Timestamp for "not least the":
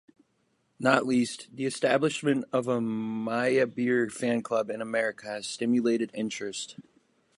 0.79-1.67